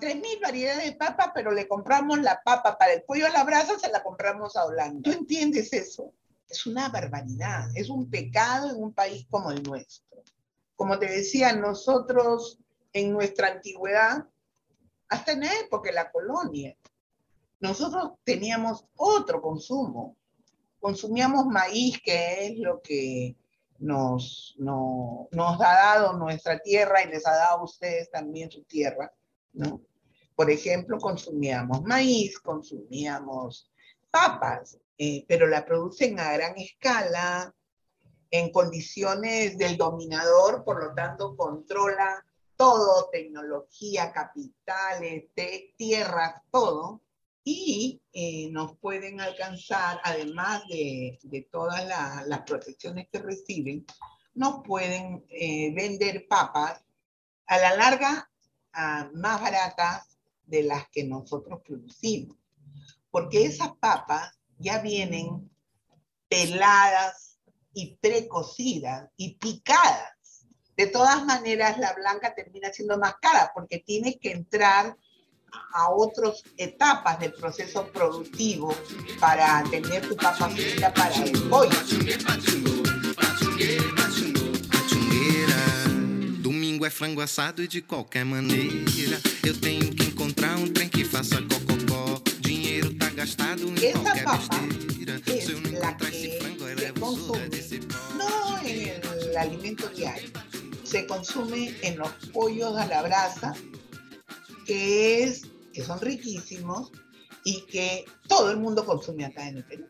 3.000 0.00 0.40
variedades 0.40 0.84
de 0.84 0.92
papa, 0.92 1.32
pero 1.34 1.50
le 1.50 1.66
compramos 1.66 2.20
la 2.20 2.40
papa 2.44 2.78
para 2.78 2.92
el 2.92 3.02
pollo 3.02 3.26
a 3.26 3.30
la 3.30 3.42
brasa, 3.42 3.76
se 3.80 3.90
la 3.90 4.00
compramos 4.02 4.54
a 4.56 4.64
Holanda. 4.66 5.00
¿Tú 5.02 5.10
entiendes 5.10 5.72
eso? 5.72 6.12
Es 6.48 6.66
una 6.66 6.88
barbaridad, 6.88 7.68
es 7.74 7.88
un 7.90 8.08
pecado 8.10 8.70
en 8.70 8.82
un 8.82 8.92
país 8.92 9.26
como 9.30 9.50
el 9.50 9.62
nuestro. 9.62 10.22
Como 10.76 10.98
te 10.98 11.06
decía, 11.06 11.52
nosotros 11.54 12.58
en 12.92 13.12
nuestra 13.12 13.48
antigüedad, 13.48 14.26
hasta 15.08 15.32
en 15.32 15.40
la 15.40 15.52
época 15.60 15.90
de 15.90 15.94
la 15.96 16.10
colonia, 16.10 16.76
nosotros 17.60 18.12
teníamos 18.24 18.84
otro 18.96 19.42
consumo. 19.42 20.16
Consumíamos 20.80 21.46
maíz, 21.46 22.00
que 22.02 22.46
es 22.46 22.58
lo 22.58 22.80
que 22.80 23.36
nos, 23.80 24.54
no- 24.58 25.28
nos 25.32 25.60
ha 25.60 25.72
dado 25.74 26.12
nuestra 26.14 26.58
tierra 26.60 27.02
y 27.02 27.08
les 27.08 27.26
ha 27.26 27.34
dado 27.34 27.58
a 27.60 27.64
ustedes 27.64 28.10
también 28.10 28.50
su 28.50 28.62
tierra, 28.62 29.12
¿no? 29.52 29.82
Por 30.36 30.50
ejemplo, 30.50 30.98
consumíamos 30.98 31.82
maíz, 31.82 32.38
consumíamos 32.38 33.70
papas, 34.10 34.78
eh, 34.98 35.24
pero 35.28 35.46
la 35.46 35.64
producen 35.64 36.18
a 36.20 36.32
gran 36.32 36.56
escala, 36.58 37.54
en 38.30 38.52
condiciones 38.52 39.56
del 39.56 39.76
dominador, 39.78 40.62
por 40.64 40.84
lo 40.84 40.94
tanto 40.94 41.34
controla 41.36 42.24
todo, 42.56 43.08
tecnología, 43.10 44.12
capitales, 44.12 45.24
tierras, 45.76 46.42
todo, 46.50 47.00
y 47.44 48.02
eh, 48.12 48.50
nos 48.50 48.76
pueden 48.76 49.20
alcanzar, 49.22 50.00
además 50.04 50.62
de, 50.68 51.18
de 51.22 51.42
todas 51.50 51.86
la- 51.86 52.24
las 52.26 52.42
protecciones 52.42 53.08
que 53.10 53.20
reciben, 53.20 53.86
nos 54.34 54.62
pueden 54.62 55.24
eh, 55.30 55.72
vender 55.74 56.26
papas 56.28 56.84
a 57.46 57.58
la 57.58 57.74
larga 57.76 58.30
ah, 58.74 59.08
más 59.14 59.40
baratas 59.40 60.18
de 60.44 60.64
las 60.64 60.88
que 60.90 61.04
nosotros 61.04 61.60
producimos. 61.64 62.36
Porque 63.10 63.46
esas 63.46 63.70
papas 63.76 64.37
ya 64.58 64.78
vienen 64.78 65.50
peladas 66.28 67.38
y 67.72 67.96
precocidas 67.96 69.08
y 69.16 69.34
picadas. 69.34 70.46
De 70.76 70.86
todas 70.86 71.24
maneras, 71.24 71.78
la 71.78 71.92
blanca 71.94 72.34
termina 72.34 72.72
siendo 72.72 72.98
más 72.98 73.14
cara 73.20 73.50
porque 73.54 73.78
tienes 73.78 74.16
que 74.20 74.32
entrar 74.32 74.96
a 75.72 75.90
otras 75.90 76.42
etapas 76.56 77.18
del 77.18 77.32
proceso 77.32 77.86
productivo 77.92 78.74
para 79.18 79.64
tener 79.70 80.06
tu 80.06 80.16
papa 80.16 80.48
frita 80.50 80.92
para 80.92 81.14
el 81.14 81.32
pollo. 81.48 81.70
Domingo 86.42 86.86
é 86.86 86.90
frango 86.90 87.20
assado 87.20 87.62
e 87.62 87.68
de 87.68 87.82
qualquer 87.82 88.24
maneira 88.24 89.20
eu 89.44 89.58
tenho 89.60 89.92
que 89.94 90.04
encontrar 90.04 90.56
um 90.56 90.72
trem 90.72 90.88
que 90.88 91.04
faça 91.04 91.42
cococó. 91.42 91.77
Gastado 93.18 93.66
qualquer 93.66 93.94
papa 94.22 94.60
es 95.26 95.50
la 95.72 95.96
que 95.96 96.12
se 96.12 96.38
consume, 97.00 97.50
no 98.16 98.58
en 98.60 99.02
el 99.28 99.36
alimento 99.36 99.88
diario, 99.88 100.30
se 100.84 101.04
consume 101.04 101.74
en 101.82 101.98
los 101.98 102.12
pollos 102.32 102.76
a 102.76 102.86
la 102.86 103.02
brasa, 103.02 103.56
que, 104.64 105.24
es, 105.24 105.48
que 105.72 105.82
son 105.82 106.00
riquísimos 106.00 106.92
y 107.42 107.62
que 107.62 108.04
todo 108.28 108.52
el 108.52 108.58
mundo 108.58 108.86
consume 108.86 109.24
acá 109.24 109.48
en 109.48 109.56
el 109.56 109.64
Perú. 109.64 109.88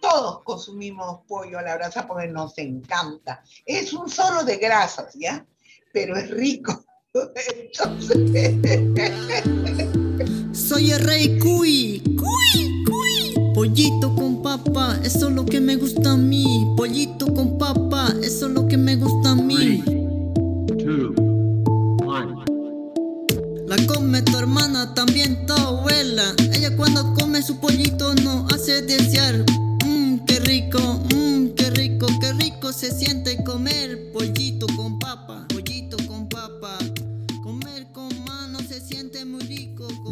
Todos 0.00 0.44
consumimos 0.44 1.22
pollo 1.26 1.58
a 1.58 1.62
la 1.62 1.74
brasa 1.74 2.06
porque 2.06 2.28
nos 2.28 2.56
encanta. 2.58 3.42
Es 3.66 3.92
un 3.92 4.08
solo 4.08 4.44
de 4.44 4.56
grasas, 4.58 5.14
¿ya? 5.18 5.44
Pero 5.92 6.16
es 6.16 6.30
rico. 6.30 6.84
Entonces, 7.12 8.30
Soy 10.60 10.92
el 10.92 11.00
rey 11.00 11.38
cuy, 11.38 12.02
cuy, 12.16 12.84
cuy. 12.84 13.52
Pollito 13.54 14.14
con 14.14 14.42
papa, 14.42 14.98
eso 15.02 15.28
es 15.28 15.34
lo 15.34 15.44
que 15.44 15.60
me 15.60 15.76
gusta 15.76 16.12
a 16.12 16.16
mí. 16.16 16.66
Pollito 16.76 17.32
con 17.34 17.58
papa, 17.58 18.14
eso 18.22 18.46
es 18.46 18.52
lo 18.52 18.68
que 18.68 18.76
me 18.76 18.96
gusta 18.96 19.30
a 19.30 19.34
mí. 19.34 19.82
La 23.66 23.76
come 23.86 24.22
tu 24.22 24.36
hermana, 24.36 24.94
también 24.94 25.46
tu 25.46 25.54
abuela. 25.54 26.34
Ella 26.52 26.76
cuando 26.76 27.14
come 27.14 27.42
su 27.42 27.58
pollito 27.58 28.14
no 28.16 28.46
hace 28.52 28.82
desear. 28.82 29.09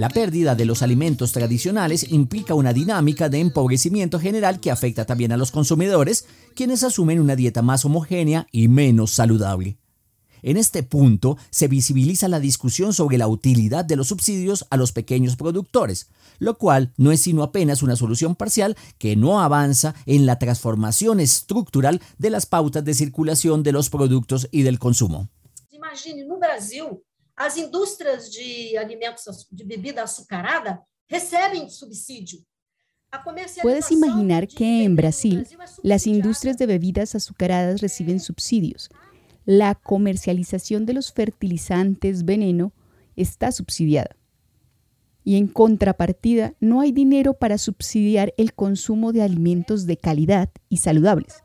La 0.09 0.15
pérdida 0.15 0.55
de 0.55 0.65
los 0.65 0.81
alimentos 0.81 1.33
tradicionales 1.33 2.11
implica 2.11 2.55
una 2.55 2.73
dinámica 2.73 3.29
de 3.29 3.41
empobrecimiento 3.41 4.19
general 4.19 4.59
que 4.59 4.71
afecta 4.71 5.05
también 5.05 5.33
a 5.33 5.37
los 5.37 5.51
consumidores, 5.51 6.25
quienes 6.55 6.83
asumen 6.83 7.21
una 7.21 7.37
dieta 7.37 7.61
más 7.61 7.85
homogénea 7.85 8.47
y 8.51 8.69
menos 8.69 9.11
saludable. 9.11 9.77
En 10.41 10.57
este 10.57 10.83
punto 10.83 11.37
se 11.51 11.69
visibiliza 11.69 12.27
la 12.27 12.41
discusión 12.41 12.95
sobre 12.95 13.19
la 13.19 13.29
utilidad 13.29 13.85
de 13.85 13.97
los 13.97 14.09
subsidios 14.09 14.67
a 14.71 14.79
los 14.79 14.93
pequeños 14.93 15.37
productores, 15.37 16.09
lo 16.39 16.57
cual 16.57 16.95
no 16.97 17.13
es 17.13 17.21
sino 17.21 17.43
apenas 17.43 17.83
una 17.83 17.95
solución 17.95 18.35
parcial 18.35 18.79
que 18.97 19.15
no 19.15 19.43
avanza 19.43 19.95
en 20.07 20.25
la 20.25 20.39
transformación 20.39 21.21
estructural 21.21 22.01
de 22.17 22.31
las 22.31 22.47
pautas 22.47 22.83
de 22.83 22.95
circulación 22.95 23.63
de 23.63 23.73
los 23.73 23.91
productos 23.91 24.49
y 24.53 24.63
del 24.63 24.79
consumo. 24.79 25.29
No 26.27 26.39
Brasil, 26.39 26.99
as 27.39 27.57
indústrias 27.57 28.33
de 28.33 28.77
alimentos, 28.77 29.47
de 29.51 29.65
bebida 29.65 30.03
açucarada 30.03 30.83
recebem 31.09 31.71
subsídio. 31.71 32.41
Puedes 33.63 33.91
imaginar 33.93 34.49
que 34.49 34.85
en 34.85 34.97
Brasil 34.97 35.47
las 35.83 36.07
industrias 36.07 36.59
de 36.59 36.67
bebidas 36.67 37.15
azucaradas 37.15 37.81
reciben 37.81 38.21
subsidios. 38.21 38.91
La 39.47 39.75
comercialización 39.77 40.85
de 40.85 40.93
los 40.93 41.13
fertilizantes 41.13 42.25
veneno 42.25 42.73
está 43.17 43.51
subsidiada. 43.51 44.17
Y 45.25 45.37
en 45.37 45.47
contrapartida, 45.47 46.55
no 46.61 46.81
hay 46.81 46.93
dinero 46.93 47.35
para 47.35 47.57
subsidiar 47.57 48.35
el 48.37 48.53
consumo 48.53 49.13
de 49.13 49.23
alimentos 49.23 49.87
de 49.87 49.97
calidad 49.97 50.51
y 50.69 50.79
saludables. 50.79 51.43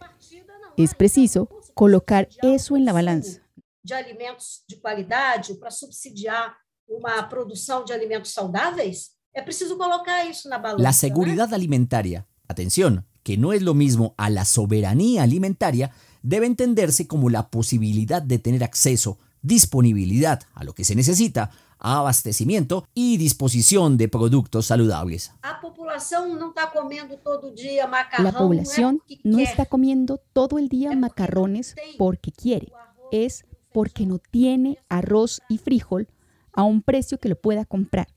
Es 0.76 0.96
preciso 0.96 1.50
colocar 1.76 2.28
eso 2.42 2.76
en 2.76 2.84
la 2.84 2.94
balanza. 2.94 3.43
De 3.84 3.94
alimentos 3.94 4.64
de 4.68 4.78
qualidade 4.78 5.56
para 5.56 5.70
subsidiar 5.70 6.56
uma 6.88 7.22
produção 7.24 7.84
de 7.84 7.94
alimentos 7.94 8.32
saudáveis, 8.32 9.12
é 9.34 9.42
preciso 9.42 9.78
colocar 9.78 10.26
isso 10.26 10.48
na 10.48 10.58
balança. 10.58 10.84
La 10.84 10.90
né? 10.90 10.94
seguridad 10.94 11.54
alimentaria, 11.54 12.26
atención, 12.48 13.06
que 13.24 13.38
no 13.38 13.52
es 13.54 13.62
lo 13.62 13.74
mismo 13.74 14.14
a 14.18 14.30
la 14.30 14.46
soberanía 14.46 15.24
alimentaria, 15.24 15.92
debe 16.22 16.46
entenderse 16.46 17.08
como 17.08 17.30
la 17.30 17.50
posibilidad 17.50 18.22
de 18.22 18.40
tener 18.40 18.64
acceso, 18.64 19.18
disponibilidad 19.42 20.42
a 20.54 20.64
lo 20.64 20.74
que 20.74 20.84
se 20.86 20.96
necesita, 20.96 21.52
abastecimiento 21.80 22.88
y 22.94 23.18
disposición 23.18 23.98
de 23.98 24.08
productos 24.08 24.68
saludables. 24.68 25.32
A 25.42 25.56
população 25.56 26.34
não 26.36 26.50
está 26.50 26.68
comendo 26.68 27.18
todo 27.18 27.54
dia 27.54 27.86
macarrão. 27.88 28.24
La 28.24 28.32
población 28.32 28.94
não 28.94 29.00
é 29.00 29.18
porque 29.18 29.30
no 29.30 29.38
quer. 29.38 29.50
está 29.50 29.66
comiendo 29.66 30.20
todo 30.32 30.58
el 30.58 30.70
día 30.70 30.96
macarrones 30.96 31.76
porque 31.98 32.32
quiere, 32.32 32.72
es 33.12 33.44
porque 33.74 34.06
no 34.06 34.20
tiene 34.20 34.78
arroz 34.90 35.42
y 35.50 35.58
frijol 35.58 36.08
a 36.54 36.64
un 36.64 36.82
precio 36.82 37.20
que 37.20 37.30
lo 37.30 37.36
pueda 37.36 37.66
comprar. 37.66 38.08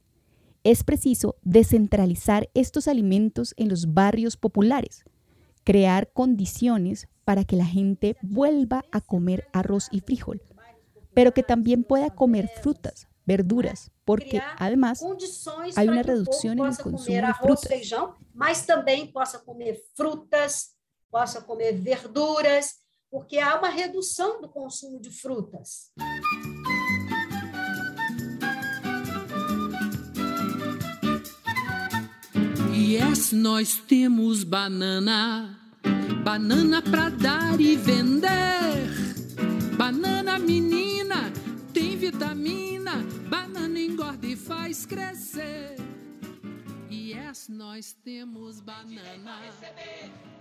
Es 0.63 0.85
preciso 0.85 1.37
descentralizar 1.43 2.51
estos 2.55 2.89
alimentos 2.89 3.55
en 3.57 3.69
los 3.69 3.95
barrios 3.95 4.37
populares, 4.37 5.05
crear 5.65 6.13
condiciones 6.13 7.09
para 7.25 7.45
que 7.45 7.57
la 7.57 7.67
gente 7.67 8.17
vuelva 8.23 8.85
a 8.93 9.01
comer 9.01 9.49
arroz 9.53 9.89
y 9.91 10.01
frijol, 10.01 10.43
pero 11.15 11.33
que 11.33 11.43
también 11.43 11.83
pueda 11.83 12.11
comer 12.11 12.49
frutas, 12.63 13.09
verduras, 13.25 13.91
porque 14.05 14.41
además 14.59 15.05
hay 15.75 15.89
una 15.89 16.03
reducción 16.03 16.59
en 16.59 16.67
el 16.67 16.79
consumo 16.79 17.17
de 17.17 17.35
frutas. 17.35 17.69
feijão, 17.69 18.15
mas 18.33 18.65
também 18.65 19.11
possa 19.11 19.39
comer 19.39 19.83
frutas, 19.97 20.77
possa 21.11 21.41
comer 21.41 21.75
verduras, 21.75 22.86
porque 23.11 23.39
há 23.39 23.59
uma 23.59 23.69
redução 23.69 24.41
do 24.41 24.49
consumo 24.49 25.01
de 25.01 25.11
frutas. 25.11 25.93
Yes, 32.73 33.33
nós 33.33 33.77
temos 33.77 34.45
banana, 34.45 35.59
banana 36.25 36.81
pra 36.83 37.09
dar 37.09 37.61
e 37.61 37.77
vender. 37.77 38.27
Banana 39.77 40.39
menina, 40.39 41.33
tem 41.73 41.97
vitamina, 41.97 43.05
banana 43.29 43.79
engorda 43.79 44.27
e 44.27 44.37
faz 44.37 44.87
crescer. 44.87 45.36
Nós 47.57 47.97
temos 48.05 48.61
banana. 48.61 49.41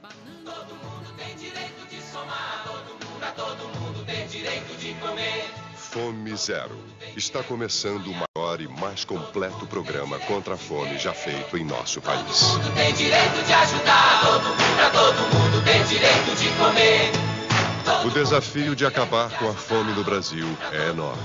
banana 0.02 0.44
todo 0.44 0.76
mundo 0.76 1.16
tem 1.16 1.34
direito 1.38 1.88
de 1.90 2.02
somar, 2.02 2.66
todo 2.66 2.92
mundo, 2.92 3.24
a 3.24 3.32
todo 3.32 3.80
mundo 3.80 4.06
tem 4.06 4.28
direito 4.28 4.78
de 4.78 4.94
comer. 4.96 5.50
Fome 5.78 6.36
Zero. 6.36 6.78
Está 7.16 7.42
começando 7.42 8.08
o 8.08 8.14
maior 8.14 8.60
e 8.60 8.68
mais 8.68 9.06
completo 9.06 9.66
programa 9.66 10.20
contra 10.20 10.56
a 10.56 10.58
fome 10.58 10.98
já 10.98 11.14
feito 11.14 11.58
em 11.58 11.64
nosso 11.64 12.02
país. 12.02 12.48
Tem 12.76 12.94
direito 12.94 13.46
de 13.46 13.54
ajudar 13.54 14.22
todo 14.22 14.44
mundo, 14.50 14.92
todo 14.92 15.36
mundo 15.38 15.64
tem 15.64 15.86
direito 15.86 16.36
de 16.36 16.50
comer. 16.58 17.12
O 18.06 18.10
desafio 18.10 18.76
de 18.76 18.86
acabar 18.86 19.30
com 19.40 19.48
a 19.48 19.54
fome 19.54 19.94
no 19.94 20.04
Brasil 20.04 20.48
é 20.74 20.90
enorme. 20.90 21.24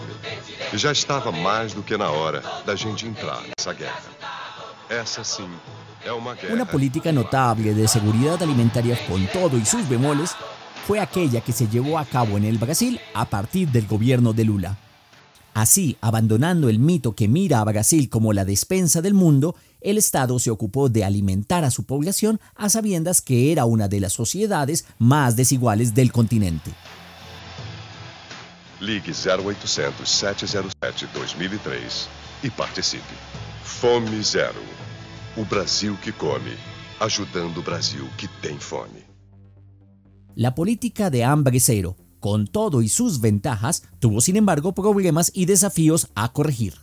E 0.73 0.79
já 0.79 0.93
estava 0.93 1.33
mais 1.33 1.75
do 1.75 1.83
que 1.83 1.97
na 1.97 2.11
hora 2.11 2.45
da 2.65 2.77
gente 2.77 3.09
entrar 3.09 3.43
nessa 3.43 3.73
guerra. 3.73 4.20
Essa 4.91 5.23
sim 5.23 5.49
é 6.05 6.11
uma 6.11 6.35
guerra. 6.35 6.53
Una 6.53 6.65
política 6.67 7.13
notable 7.13 7.75
de 7.75 7.87
seguridad 7.87 8.43
alimentaria 8.43 8.99
con 9.07 9.25
todo 9.29 9.57
y 9.57 9.65
sus 9.65 9.89
bemoles 9.89 10.33
fue 10.85 10.99
aquella 10.99 11.41
que 11.41 11.53
se 11.53 11.69
llevó 11.69 11.97
a 11.97 12.05
cabo 12.05 12.37
en 12.37 12.45
el 12.45 12.59
Brasil 12.59 13.01
a 13.15 13.25
partir 13.25 13.69
del 13.69 13.87
gobierno 13.87 14.33
de 14.33 14.45
Lula. 14.45 14.79
Así, 15.55 15.97
abandonando 16.01 16.69
el 16.69 16.81
mito 16.81 17.15
que 17.15 17.29
mira 17.29 17.61
a 17.61 17.65
Brasil 17.65 18.09
como 18.09 18.33
la 18.33 18.45
despensa 18.45 19.01
del 19.01 19.15
mundo, 19.15 19.55
el 19.81 19.97
Estado 19.97 20.41
se 20.41 20.51
ocupó 20.51 20.89
de 20.89 21.05
alimentar 21.05 21.65
a 21.65 21.71
su 21.71 21.85
población 21.85 22.41
a 22.57 22.69
sabiendas 22.69 23.23
que 23.23 23.53
era 23.53 23.67
una 23.67 23.87
de 23.87 24.01
las 24.01 24.13
sociedades 24.13 24.87
más 24.99 25.37
desiguales 25.37 25.95
del 25.95 26.11
continente. 26.11 26.73
Ligue 28.81 29.13
0800 29.13 30.09
707 30.09 31.07
2003 31.15 32.09
e 32.43 32.51
participe. 32.51 33.50
Fome 33.63 34.23
Zero. 34.23 34.61
O 35.37 35.45
Brasil 35.45 35.97
que 36.03 36.13
come, 36.13 36.57
ajudando 36.99 37.59
o 37.59 37.63
Brasil 37.63 38.09
que 38.17 38.29
tem 38.43 38.59
fome. 38.59 39.05
La 40.35 40.55
política 40.55 41.11
de 41.11 41.25
hambre 41.25 41.61
cero, 41.61 41.97
con 42.19 42.47
todo 42.47 42.83
y 42.83 42.89
sus 42.89 43.21
ventajas, 43.21 43.83
tuvo 43.99 44.21
sin 44.21 44.37
embargo 44.37 44.73
problemas 44.73 45.31
y 45.35 45.47
desafíos 45.47 46.09
a 46.15 46.33
corregir. 46.33 46.75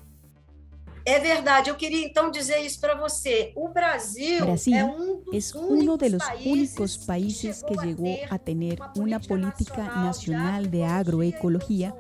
É 1.06 1.20
verdade, 1.20 1.70
eu 1.70 1.76
queria 1.76 2.06
então 2.06 2.30
dizer 2.30 2.60
isso 2.66 2.82
para 2.82 2.94
você. 2.94 3.54
O 3.56 3.70
Brasil, 3.70 4.46
Brasil 4.46 4.76
é 4.76 4.84
um 4.84 5.22
dos 5.22 5.34
es 5.34 5.54
uno 5.56 5.98
de 5.98 6.10
los 6.10 6.24
países 6.24 6.46
únicos 6.46 6.98
países 6.98 7.64
que 7.64 7.76
llegó 7.76 8.18
a 8.30 8.38
tener 8.38 8.78
una 8.98 9.18
política 9.20 9.84
nacional 10.04 10.70
de 10.70 10.84
agroecología 10.84 11.96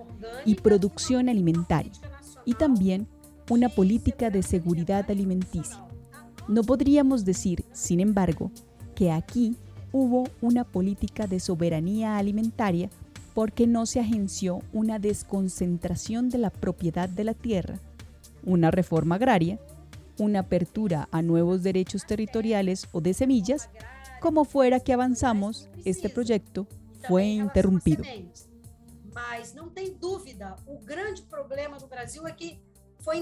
y 0.46 0.56
producción 0.56 1.30
alimentaria 1.30 1.94
y 2.46 2.54
también 2.54 3.08
una 3.50 3.70
política 3.70 4.30
de 4.30 4.44
seguridad 4.44 5.10
alimenticia. 5.10 5.86
No 6.48 6.64
podríamos 6.64 7.24
decir, 7.26 7.64
sin 7.72 8.00
embargo, 8.00 8.52
que 8.96 9.12
aquí 9.12 9.56
hubo 9.92 10.26
una 10.42 10.64
política 10.64 11.28
de 11.28 11.40
soberanía 11.40 12.18
alimentaria 12.18 12.90
porque 13.34 13.68
no 13.68 13.86
se 13.86 14.00
agenció 14.00 14.62
una 14.74 15.00
desconcentración 15.00 16.30
de 16.30 16.40
la 16.40 16.50
propiedad 16.50 17.08
de 17.08 17.24
la 17.24 17.34
tierra, 17.34 17.80
una 18.44 18.72
reforma 18.72 19.16
agraria, 19.16 19.60
una 20.18 20.40
apertura 20.40 21.08
a 21.12 21.22
nuevos 21.22 21.64
derechos 21.64 22.06
territoriales 22.06 22.88
o 22.92 23.02
de 23.02 23.14
semillas, 23.14 23.70
como 24.20 24.46
fuera 24.46 24.80
que 24.80 24.94
avanzamos, 24.94 25.70
este 25.86 26.10
proyecto 26.10 26.68
fue 27.08 27.26
interrumpido. 27.26 28.04
Mas 29.14 29.54
não 29.54 29.70
tem 29.70 29.94
dúvida, 29.94 30.56
o 30.68 30.78
grande 30.80 31.24
problema 31.24 31.78
do 31.78 31.88
Brasil 31.88 32.28
é 32.28 32.32
que 32.32 32.62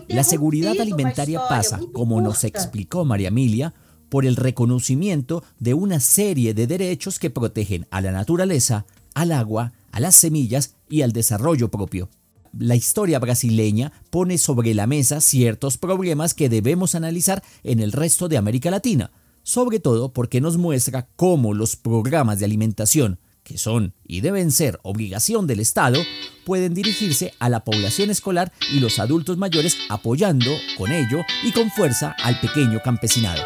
La 0.08 0.24
seguridad 0.24 0.80
alimentaria 0.80 1.42
pasa, 1.48 1.80
como 1.94 2.22
nos 2.22 2.44
explicó 2.44 3.06
María 3.06 3.28
Emilia, 3.28 3.74
por 4.10 4.26
el 4.26 4.36
reconocimiento 4.36 5.44
de 5.60 5.74
una 5.74 6.00
serie 6.00 6.54
de 6.54 6.68
derechos 6.68 7.20
que 7.20 7.30
protegen 7.30 7.88
a 7.92 8.02
la 8.02 8.12
naturaleza, 8.12 8.86
al 9.14 9.32
agua, 9.32 9.74
a 9.92 10.00
las 10.00 10.16
semillas 10.16 10.76
y 10.90 11.02
al 11.02 11.12
desarrollo 11.12 11.70
propio. 11.70 12.10
La 12.58 12.76
historia 12.76 13.20
brasileña 13.20 13.92
pone 14.10 14.38
sobre 14.38 14.74
la 14.74 14.88
mesa 14.88 15.20
ciertos 15.20 15.78
problemas 15.78 16.34
que 16.34 16.48
debemos 16.48 16.96
analizar 16.96 17.44
en 17.64 17.80
el 17.80 17.92
resto 17.92 18.30
de 18.30 18.38
América 18.38 18.72
Latina, 18.72 19.12
sobre 19.44 19.80
todo 19.80 20.14
porque 20.14 20.40
nos 20.40 20.58
muestra 20.58 21.08
cómo 21.16 21.54
los 21.54 21.76
programas 21.76 22.40
de 22.40 22.46
alimentación, 22.46 23.20
que 23.44 23.58
son 23.58 23.94
y 24.08 24.22
deben 24.22 24.52
ser 24.52 24.80
obligación 24.84 25.48
del 25.48 25.60
Estado, 25.60 26.00
pueden 26.46 26.74
dirigirse 26.74 27.34
a 27.40 27.50
la 27.50 27.66
población 27.66 28.10
escolar 28.10 28.54
y 28.72 28.80
los 28.80 29.00
adultos 29.00 29.38
mayores 29.38 29.78
apoyando 29.90 30.52
con 30.78 30.92
ello 30.92 31.26
y 31.44 31.52
con 31.52 31.70
fuerza 31.72 32.16
al 32.24 32.40
pequeño 32.40 32.82
campesinado. 32.82 33.42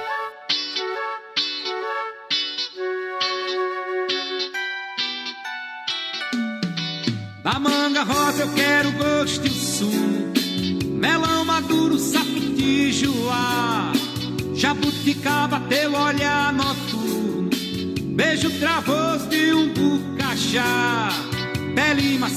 Da 7.41 7.57
manga 7.57 8.03
rosa 8.03 8.43
eu 8.43 8.53
quero 8.53 8.91
gosto 8.91 9.47
e 9.47 9.83
o 9.83 10.89
Melão 10.99 11.45
maduro, 11.45 11.97
sapo 11.97 12.39
de 12.57 12.91
joá. 12.91 13.93
Jabuticaba, 14.53 15.62
teu 15.62 15.93
olhar 15.93 16.53
noturno. 16.53 17.49
Beijo 18.15 18.51
travoso 18.59 19.27
de 19.27 19.53
um 19.53 19.73
bucachá 19.73 21.38
Doce 21.75 22.34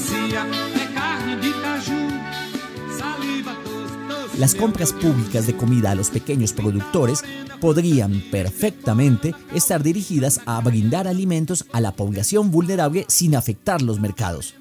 Las 4.39 4.55
compras 4.55 4.93
públicas 4.93 5.47
de 5.47 5.55
comida 5.55 5.91
a 5.91 5.95
los 5.95 6.09
pequeños 6.09 6.53
productores 6.53 7.23
podrían 7.59 8.21
perfectamente 8.31 9.33
estar 9.53 9.83
dirigidas 9.83 10.41
a 10.45 10.59
brindar 10.61 11.07
alimentos 11.07 11.65
a 11.71 11.81
la 11.81 11.95
población 11.95 12.51
vulnerable 12.51 13.05
sin 13.07 13.35
afectar 13.35 13.81
los 13.81 13.99
mercados. 13.99 14.55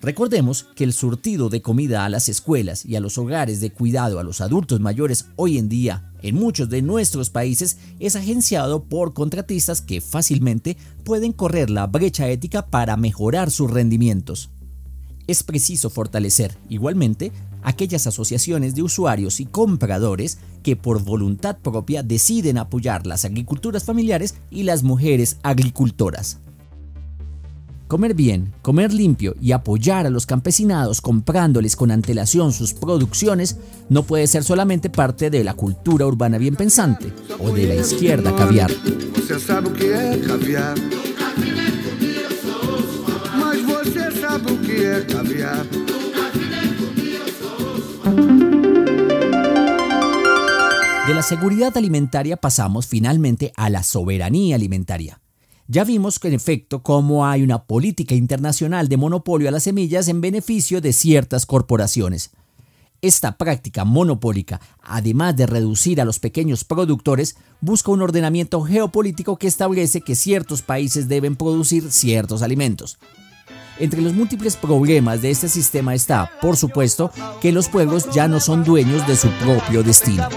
Recordemos 0.00 0.64
que 0.74 0.84
el 0.84 0.92
surtido 0.92 1.48
de 1.48 1.62
comida 1.62 2.04
a 2.04 2.08
las 2.08 2.28
escuelas 2.28 2.84
y 2.84 2.96
a 2.96 3.00
los 3.00 3.16
hogares 3.16 3.60
de 3.60 3.70
cuidado 3.70 4.18
a 4.18 4.22
los 4.22 4.40
adultos 4.40 4.80
mayores 4.80 5.26
hoy 5.36 5.56
en 5.56 5.68
día 5.68 6.10
en 6.24 6.36
muchos 6.36 6.70
de 6.70 6.80
nuestros 6.80 7.28
países 7.28 7.76
es 8.00 8.16
agenciado 8.16 8.84
por 8.84 9.12
contratistas 9.12 9.82
que 9.82 10.00
fácilmente 10.00 10.78
pueden 11.04 11.32
correr 11.32 11.68
la 11.68 11.86
brecha 11.86 12.30
ética 12.30 12.66
para 12.66 12.96
mejorar 12.96 13.50
sus 13.50 13.70
rendimientos. 13.70 14.48
Es 15.26 15.42
preciso 15.42 15.90
fortalecer, 15.90 16.56
igualmente, 16.70 17.30
aquellas 17.62 18.06
asociaciones 18.06 18.74
de 18.74 18.82
usuarios 18.82 19.38
y 19.38 19.44
compradores 19.44 20.38
que 20.62 20.76
por 20.76 21.02
voluntad 21.02 21.58
propia 21.58 22.02
deciden 22.02 22.56
apoyar 22.56 23.06
las 23.06 23.26
agriculturas 23.26 23.84
familiares 23.84 24.34
y 24.50 24.62
las 24.62 24.82
mujeres 24.82 25.36
agricultoras. 25.42 26.38
Comer 27.94 28.14
bien, 28.14 28.52
comer 28.60 28.92
limpio 28.92 29.36
y 29.40 29.52
apoyar 29.52 30.04
a 30.04 30.10
los 30.10 30.26
campesinados 30.26 31.00
comprándoles 31.00 31.76
con 31.76 31.92
antelación 31.92 32.52
sus 32.52 32.74
producciones 32.74 33.56
no 33.88 34.02
puede 34.02 34.26
ser 34.26 34.42
solamente 34.42 34.90
parte 34.90 35.30
de 35.30 35.44
la 35.44 35.54
cultura 35.54 36.04
urbana 36.04 36.36
bien 36.36 36.56
pensante 36.56 37.12
o 37.38 37.52
de 37.52 37.68
la 37.68 37.76
izquierda 37.76 38.34
caviar. 38.34 38.72
De 51.06 51.14
la 51.14 51.22
seguridad 51.22 51.76
alimentaria 51.76 52.36
pasamos 52.36 52.88
finalmente 52.88 53.52
a 53.56 53.70
la 53.70 53.84
soberanía 53.84 54.56
alimentaria. 54.56 55.20
Ya 55.66 55.84
vimos 55.84 56.20
en 56.22 56.34
efecto 56.34 56.82
cómo 56.82 57.26
hay 57.26 57.42
una 57.42 57.64
política 57.64 58.14
internacional 58.14 58.88
de 58.88 58.98
monopolio 58.98 59.48
a 59.48 59.50
las 59.50 59.62
semillas 59.62 60.08
en 60.08 60.20
beneficio 60.20 60.82
de 60.82 60.92
ciertas 60.92 61.46
corporaciones. 61.46 62.32
Esta 63.00 63.36
práctica 63.38 63.84
monopólica, 63.84 64.60
además 64.82 65.36
de 65.36 65.46
reducir 65.46 66.00
a 66.00 66.04
los 66.04 66.18
pequeños 66.18 66.64
productores, 66.64 67.36
busca 67.60 67.90
un 67.90 68.02
ordenamiento 68.02 68.62
geopolítico 68.62 69.38
que 69.38 69.46
establece 69.46 70.02
que 70.02 70.14
ciertos 70.14 70.60
países 70.62 71.08
deben 71.08 71.34
producir 71.34 71.90
ciertos 71.90 72.42
alimentos. 72.42 72.98
Entre 73.78 74.02
los 74.02 74.12
múltiples 74.12 74.56
problemas 74.56 75.22
de 75.22 75.30
este 75.30 75.48
sistema 75.48 75.94
está, 75.94 76.30
por 76.40 76.56
supuesto, 76.56 77.10
que 77.40 77.52
los 77.52 77.68
pueblos 77.68 78.08
ya 78.12 78.28
no 78.28 78.38
son 78.38 78.64
dueños 78.64 79.06
de 79.06 79.16
su 79.16 79.28
propio 79.42 79.82
destino. 79.82 80.28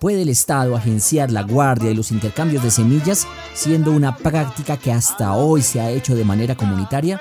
¿Puede 0.00 0.22
el 0.22 0.28
Estado 0.28 0.76
agenciar 0.76 1.30
la 1.30 1.42
guardia 1.42 1.90
y 1.90 1.94
los 1.94 2.10
intercambios 2.10 2.62
de 2.62 2.70
semillas, 2.70 3.26
siendo 3.54 3.92
una 3.92 4.14
práctica 4.16 4.76
que 4.76 4.92
hasta 4.92 5.32
hoy 5.32 5.62
se 5.62 5.80
ha 5.80 5.90
hecho 5.90 6.14
de 6.14 6.24
manera 6.24 6.54
comunitaria? 6.54 7.20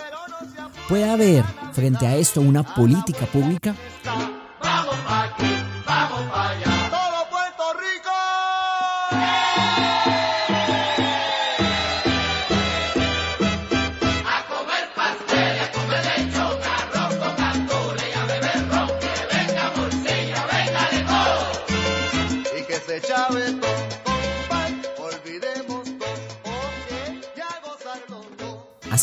¿Puede 0.89 1.09
haber 1.09 1.45
frente 1.71 2.05
a 2.05 2.15
esto 2.15 2.41
una 2.41 2.63
política 2.63 3.25
pública? 3.27 3.73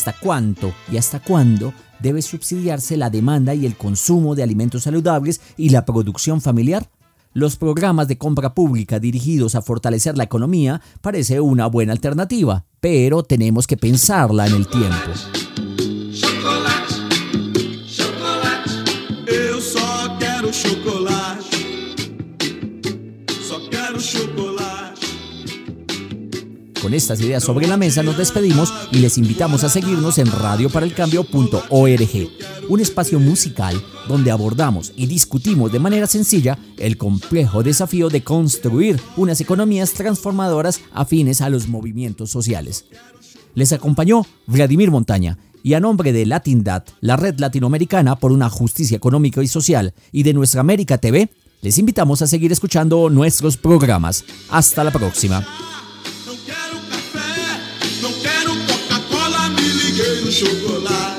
¿Hasta 0.02 0.18
cuánto 0.18 0.74
y 0.90 0.96
hasta 0.96 1.20
cuándo 1.20 1.72
debe 2.00 2.22
subsidiarse 2.22 2.96
la 2.96 3.08
demanda 3.08 3.54
y 3.54 3.66
el 3.66 3.76
consumo 3.76 4.34
de 4.34 4.42
alimentos 4.42 4.82
saludables 4.82 5.40
y 5.56 5.68
la 5.68 5.84
producción 5.84 6.40
familiar? 6.40 6.90
Los 7.34 7.54
programas 7.54 8.08
de 8.08 8.18
compra 8.18 8.52
pública 8.52 8.98
dirigidos 8.98 9.54
a 9.54 9.62
fortalecer 9.62 10.18
la 10.18 10.24
economía 10.24 10.82
parece 11.02 11.40
una 11.40 11.68
buena 11.68 11.92
alternativa, 11.92 12.64
pero 12.80 13.22
tenemos 13.22 13.68
que 13.68 13.76
pensarla 13.76 14.48
en 14.48 14.54
el 14.56 14.66
tiempo. 14.66 15.12
Só 19.60 20.18
quero 20.18 20.50
chocolate. 20.50 21.51
Con 26.82 26.94
estas 26.94 27.20
ideas 27.20 27.44
sobre 27.44 27.68
la 27.68 27.76
mesa 27.76 28.02
nos 28.02 28.18
despedimos 28.18 28.74
y 28.90 28.98
les 28.98 29.16
invitamos 29.16 29.62
a 29.62 29.68
seguirnos 29.68 30.18
en 30.18 30.26
radioparalcambio.org, 30.26 32.28
un 32.68 32.80
espacio 32.80 33.20
musical 33.20 33.80
donde 34.08 34.32
abordamos 34.32 34.92
y 34.96 35.06
discutimos 35.06 35.70
de 35.70 35.78
manera 35.78 36.08
sencilla 36.08 36.58
el 36.78 36.96
complejo 36.96 37.62
desafío 37.62 38.08
de 38.08 38.24
construir 38.24 39.00
unas 39.16 39.40
economías 39.40 39.92
transformadoras 39.92 40.80
afines 40.92 41.40
a 41.40 41.50
los 41.50 41.68
movimientos 41.68 42.30
sociales. 42.30 42.86
Les 43.54 43.72
acompañó 43.72 44.26
Vladimir 44.48 44.90
Montaña 44.90 45.38
y 45.62 45.74
a 45.74 45.80
nombre 45.80 46.12
de 46.12 46.26
Latindad, 46.26 46.82
la 47.00 47.16
red 47.16 47.38
latinoamericana 47.38 48.16
por 48.16 48.32
una 48.32 48.50
justicia 48.50 48.96
económica 48.96 49.40
y 49.40 49.46
social, 49.46 49.94
y 50.10 50.24
de 50.24 50.34
Nuestra 50.34 50.62
América 50.62 50.98
TV, 50.98 51.30
les 51.60 51.78
invitamos 51.78 52.22
a 52.22 52.26
seguir 52.26 52.50
escuchando 52.50 53.08
nuestros 53.08 53.56
programas. 53.56 54.24
Hasta 54.50 54.82
la 54.82 54.90
próxima. 54.90 55.46
Não 58.02 58.12
quero 58.14 58.50
Coca-Cola, 58.66 59.48
me 59.50 59.62
liguei 59.62 60.22
no 60.22 60.32
chocolate. 60.32 61.11